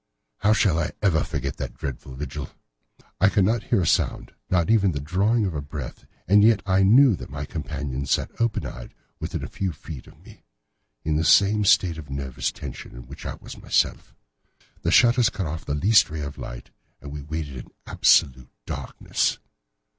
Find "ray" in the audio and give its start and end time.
16.09-16.21